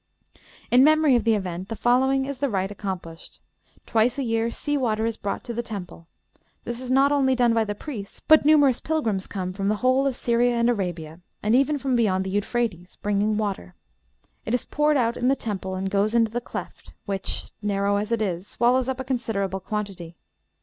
[0.71, 3.39] In memory of the event the following is the rite accomplished:
[3.85, 6.07] Twice a year sea water is brought to the temple.
[6.63, 10.07] This is not only done by the priests, but numerous pilgrims come from the whole
[10.07, 13.75] of Syria and Arabia, and even from beyond the Euphrates, bringing water.
[14.43, 18.11] It is poured out in the temple and goes into the cleft, which, narrow as
[18.11, 20.15] it is, swallows up a considerable quantity.